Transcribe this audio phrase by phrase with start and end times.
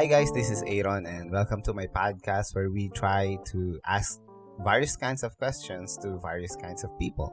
[0.00, 4.18] Hi guys, this is Aaron and welcome to my podcast where we try to ask
[4.64, 7.28] various kinds of questions to various kinds of people.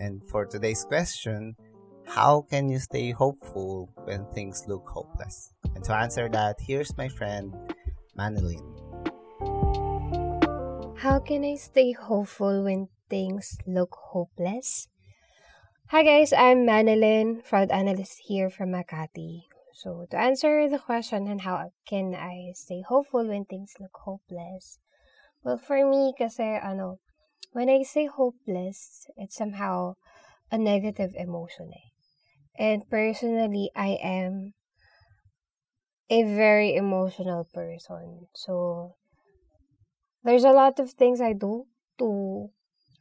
[0.00, 1.56] And for today's question,
[2.06, 5.52] how can you stay hopeful when things look hopeless?
[5.74, 7.52] And to answer that, here's my friend
[8.18, 8.64] Manilyn.
[10.96, 14.88] How can I stay hopeful when things look hopeless?
[15.88, 19.49] Hi guys, I'm Manilyn, fraud analyst here from Makati.
[19.74, 24.78] So to answer the question on how can I stay hopeful when things look hopeless,
[25.42, 26.98] well for me kasi ano,
[27.52, 29.94] when I say hopeless, it's somehow
[30.50, 31.88] a negative emotion eh.
[32.58, 34.52] And personally, I am
[36.10, 38.26] a very emotional person.
[38.34, 38.96] So
[40.22, 41.66] there's a lot of things I do
[41.98, 42.50] to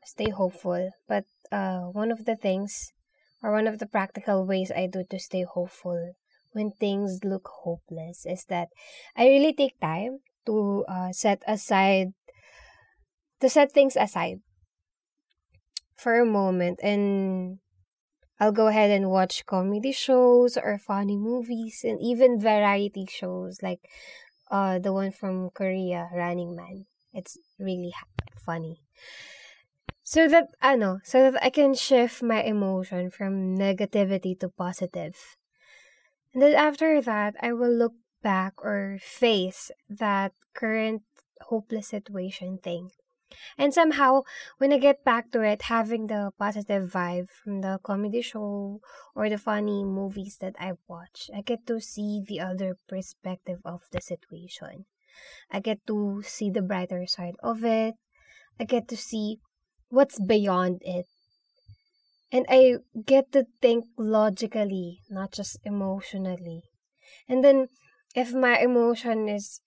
[0.06, 2.94] stay hopeful, but uh, one of the things
[3.42, 6.16] or one of the practical ways I do to stay hopeful
[6.52, 8.70] when things look hopeless is that
[9.16, 12.14] I really take time to uh, set aside
[13.40, 14.42] to set things aside
[15.96, 17.60] for a moment and
[18.40, 23.82] I'll go ahead and watch comedy shows or funny movies and even variety shows like
[24.52, 26.86] uh the one from Korea, Running Man.
[27.14, 27.94] It's really
[28.38, 28.82] funny.
[30.04, 35.39] So that ano, so that I can shift my emotion from negativity to positive.
[36.40, 41.04] And then after that, I will look back or face that current
[41.52, 42.92] hopeless situation thing.
[43.58, 44.22] And somehow,
[44.58, 48.80] when I get back to it, having the positive vibe from the comedy show
[49.16, 53.82] or the funny movies that I watch, I get to see the other perspective of
[53.92, 54.86] the situation.
[55.52, 57.96] I get to see the brighter side of it.
[58.58, 59.40] I get to see
[59.90, 61.06] what's beyond it.
[62.32, 66.64] And I get to think logically, not just emotionally.
[67.28, 67.68] And then,
[68.16, 69.62] if my emotion is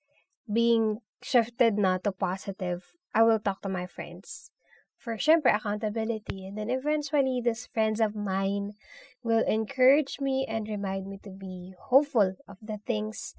[0.51, 2.85] being shifted na to positive,
[3.15, 4.51] I will talk to my friends.
[4.97, 6.47] For syempre, accountability.
[6.47, 8.75] And then eventually, these friends of mine
[9.23, 13.35] will encourage me and remind me to be hopeful of the things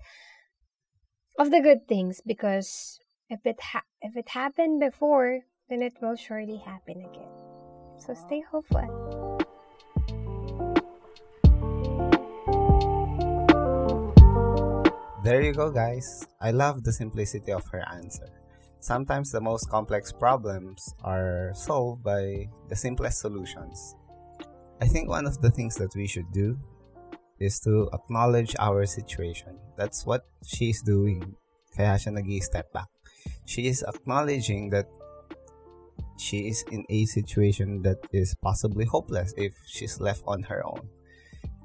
[1.38, 6.16] of the good things because if it ha- if it happened before, then it will
[6.16, 7.53] surely happen again.
[8.04, 8.84] So stay hopeful.
[15.24, 16.28] There you go, guys.
[16.42, 18.28] I love the simplicity of her answer.
[18.82, 23.96] Sometimes the most complex problems are solved by the simplest solutions.
[24.82, 26.60] I think one of the things that we should do
[27.40, 29.56] is to acknowledge our situation.
[29.78, 31.40] That's what she's doing.
[31.72, 32.92] Kaya siya nag step back.
[33.46, 34.92] She is acknowledging that
[36.24, 40.88] she is in a situation that is possibly hopeless if she's left on her own.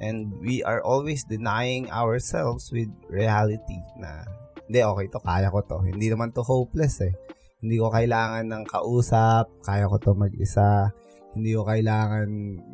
[0.03, 4.27] And we are always denying ourselves with reality na
[4.67, 5.79] hindi, okay to, kaya ko to.
[5.87, 7.15] Hindi naman to hopeless eh.
[7.63, 10.91] Hindi ko kailangan ng kausap, kaya ko to mag-isa
[11.39, 12.29] hindi ko kailangan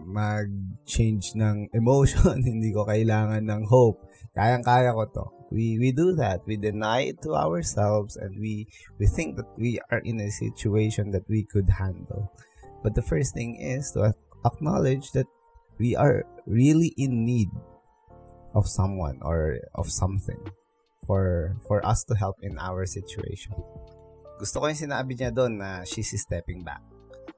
[0.09, 4.01] mag-change ng emotion, hindi ko kailangan ng hope.
[4.35, 5.25] Kayang-kaya ko to.
[5.55, 6.43] We we do that.
[6.43, 8.67] We deny it to ourselves and we
[8.99, 12.35] we think that we are in a situation that we could handle.
[12.83, 14.13] But the first thing is to
[14.43, 15.31] acknowledge that
[15.79, 17.49] we are really in need
[18.55, 20.43] of someone or of something
[21.07, 23.55] for for us to help in our situation.
[24.43, 26.83] Gusto ko yung sinabi niya doon na she's stepping back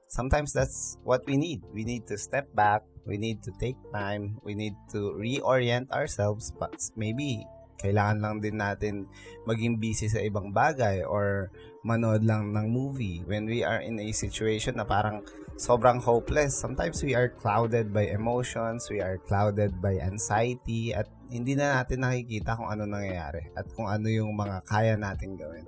[0.07, 1.63] sometimes that's what we need.
[1.71, 2.83] We need to step back.
[3.05, 4.39] We need to take time.
[4.43, 6.51] We need to reorient ourselves.
[6.51, 7.47] But maybe
[7.77, 9.05] kailangan lang din natin
[9.45, 11.53] maging busy sa ibang bagay or
[11.85, 15.21] manood lang ng movie when we are in a situation na parang
[15.55, 16.57] sobrang hopeless.
[16.57, 22.01] Sometimes we are clouded by emotions, we are clouded by anxiety at hindi na natin
[22.01, 25.65] nakikita kung ano nangyayari at kung ano yung mga kaya natin gawin.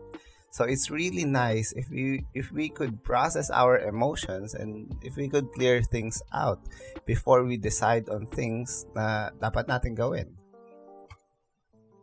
[0.50, 5.30] So it's really nice if we if we could process our emotions and if we
[5.30, 6.66] could clear things out
[7.06, 10.34] before we decide on things na dapat natin gawin.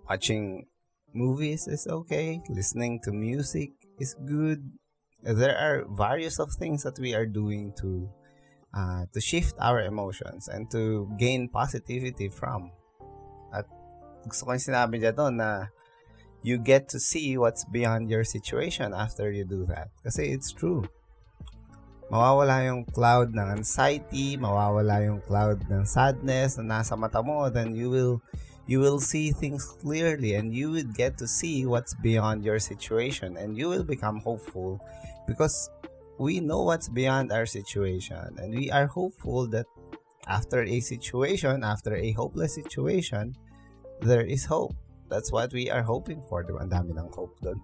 [0.07, 0.71] Watching
[1.11, 4.63] movies is okay, listening to music is good.
[5.27, 8.07] There are various of things that we are doing to
[8.71, 12.71] uh, to shift our emotions and to gain positivity from.
[13.51, 13.67] At
[14.23, 15.67] gusto ko yung sinabi niya doon na
[16.43, 19.89] you get to see what's beyond your situation after you do that.
[20.05, 20.85] Kasi it's true.
[22.07, 27.75] Mawawala yung cloud ng anxiety, mawawala yung cloud ng sadness na nasa mata mo, then
[27.75, 28.23] you will
[28.67, 33.37] you will see things clearly and you will get to see what's beyond your situation
[33.39, 34.83] and you will become hopeful
[35.27, 35.71] because
[36.19, 39.67] we know what's beyond our situation and we are hopeful that
[40.27, 43.35] after a situation, after a hopeless situation,
[44.01, 44.75] there is hope
[45.09, 46.45] that's what we are hoping for.
[46.45, 46.63] Diba?
[46.63, 47.61] Ang dami ng hope doon.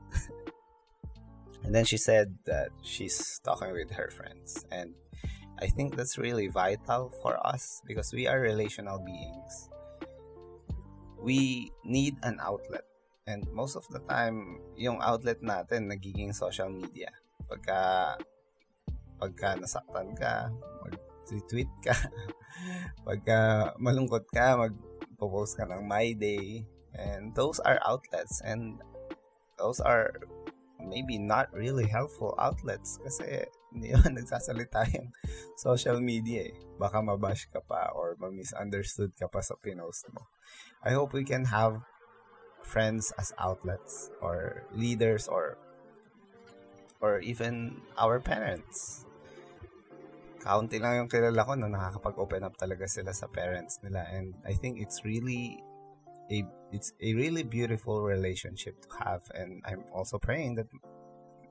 [1.64, 4.64] and then she said that she's talking with her friends.
[4.70, 4.94] And
[5.62, 9.70] I think that's really vital for us because we are relational beings.
[11.22, 12.82] We need an outlet.
[13.26, 17.14] And most of the time, yung outlet natin nagiging social media.
[17.46, 18.18] Pagka
[19.22, 20.50] pagka nasaktan ka,
[20.82, 21.94] mag-tweet ka.
[23.06, 26.66] pagka malungkot ka, mag-post ka ng My Day.
[26.94, 28.40] And those are outlets.
[28.44, 28.80] And
[29.58, 30.12] those are
[30.82, 35.08] maybe not really helpful outlets kasi hindi naman nagsasalita yung
[35.56, 36.54] social media eh.
[36.76, 40.28] Baka mabash ka pa or ma-misunderstood ka pa sa pinost mo.
[40.84, 41.80] I hope we can have
[42.60, 45.56] friends as outlets or leaders or
[47.00, 49.08] or even our parents.
[50.42, 54.52] Kaunti lang yung kilala ko na nakakapag-open up talaga sila sa parents nila and I
[54.52, 55.62] think it's really
[56.32, 60.66] a it's a really beautiful relationship to have and I'm also praying that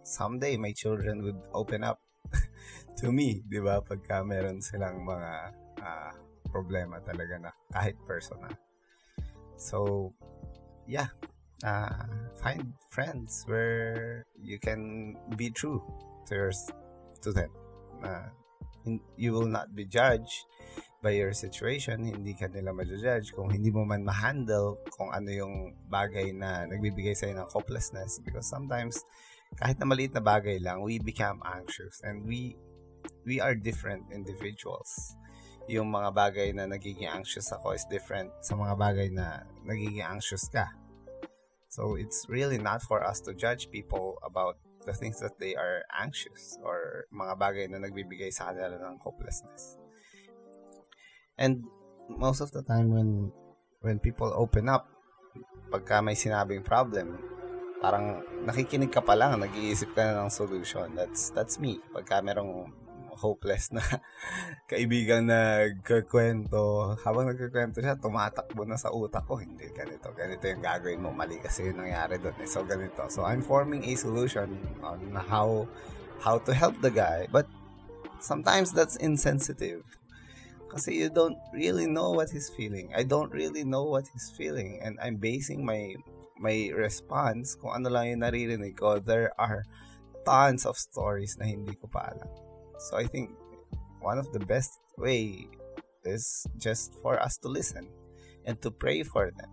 [0.04, 2.01] someday my children would open up
[3.00, 3.86] to me, 'di ba?
[3.86, 5.31] Pagka meron silang mga
[5.78, 6.13] uh,
[6.50, 8.51] problema talaga na kahit personal.
[9.62, 10.10] So,
[10.89, 11.13] yeah.
[11.62, 12.10] Uh,
[12.42, 15.77] find friends where you can be true
[16.25, 16.57] to yours
[17.22, 17.54] to them.
[18.01, 18.34] Uh,
[19.13, 20.50] you will not be judged
[21.01, 25.74] by your situation, hindi ka nila ma-judge kung hindi mo man ma-handle kung ano yung
[25.89, 29.01] bagay na nagbibigay sa'yo ng hopelessness because sometimes
[29.57, 32.53] kahit na maliit na bagay lang, we become anxious and we
[33.25, 35.18] we are different individuals.
[35.65, 40.45] Yung mga bagay na nagiging anxious ako is different sa mga bagay na nagiging anxious
[40.53, 40.69] ka.
[41.74, 45.81] So it's really not for us to judge people about the things that they are
[45.89, 49.81] anxious or mga bagay na nagbibigay sa kanila ng hopelessness.
[51.41, 51.65] And
[52.05, 53.33] most of the time when
[53.81, 54.85] when people open up,
[55.73, 57.17] pagka may sinabing problem,
[57.81, 60.93] parang nakikinig ka pa lang, nag-iisip ka na ng solution.
[60.93, 61.81] That's that's me.
[61.89, 62.69] Pagka merong
[63.17, 63.81] hopeless na
[64.71, 66.93] kaibigan na nagkakwento.
[67.01, 69.41] Habang nagkakwento siya, tumatakbo na sa utak ko.
[69.41, 70.13] Hindi, ganito.
[70.13, 71.09] Ganito yung gagawin mo.
[71.09, 72.38] Mali kasi yung nangyari doon.
[72.38, 72.49] Eh.
[72.49, 73.09] So, ganito.
[73.09, 75.65] So, I'm forming a solution on how
[76.21, 77.25] how to help the guy.
[77.29, 77.49] But
[78.21, 79.85] sometimes that's insensitive.
[80.71, 82.95] Kasi you don't really know what he's feeling.
[82.95, 84.79] I don't really know what he's feeling.
[84.79, 86.00] And I'm basing my
[86.39, 89.03] my response kung ano lang yung naririnig ko.
[89.03, 89.68] There are
[90.23, 92.31] tons of stories na hindi ko pa alam.
[92.79, 93.35] So I think
[94.00, 95.51] one of the best way
[96.07, 97.91] is just for us to listen
[98.47, 99.51] and to pray for them.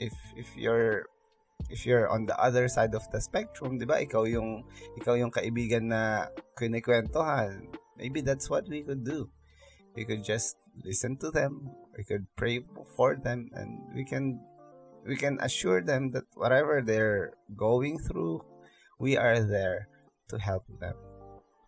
[0.00, 1.04] If if you're
[1.68, 4.00] if you're on the other side of the spectrum, 'di ba?
[4.00, 4.64] Ikaw yung
[4.96, 7.68] ikaw yung kaibigan na kinikwentuhan.
[8.00, 9.28] Maybe that's what we could do.
[9.96, 11.70] We could just listen to them.
[11.96, 12.62] We could pray
[12.96, 14.40] for them and we can
[15.06, 18.44] we can assure them that whatever they're going through,
[18.98, 19.88] we are there
[20.28, 20.94] to help them.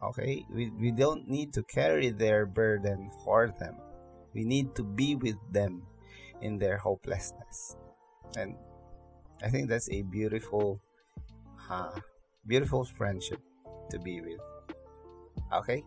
[0.03, 0.45] Okay?
[0.53, 3.77] We, we don't need to carry their burden for them.
[4.35, 5.83] We need to be with them
[6.41, 7.77] in their hopelessness.
[8.37, 8.57] And
[9.43, 10.81] I think that's a beautiful,
[11.71, 11.99] uh,
[12.47, 13.41] beautiful friendship
[13.91, 14.41] to be with.
[15.53, 15.83] Okay?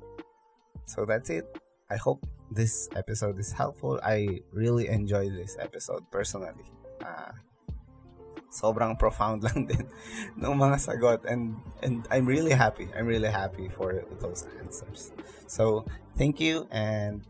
[0.85, 1.45] So that's it.
[1.89, 3.99] I hope this episode is helpful.
[4.03, 6.65] I really enjoyed this episode personally.
[7.03, 7.31] Uh,
[8.49, 9.85] sobrang profound lang din
[10.39, 12.87] ng mga sagot and and I'm really happy.
[12.95, 15.11] I'm really happy for those answers.
[15.45, 15.85] So,
[16.17, 17.21] thank you and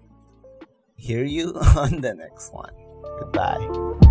[0.96, 2.74] hear you on the next one.
[3.20, 4.05] Goodbye.